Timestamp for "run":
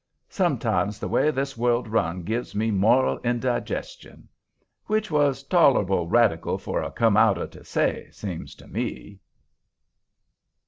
1.89-2.23